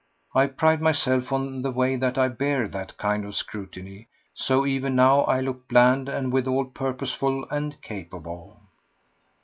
[0.33, 4.95] I pride myself on the way that I bear that kind of scrutiny, so even
[4.95, 8.59] now I looked bland and withal purposeful and capable.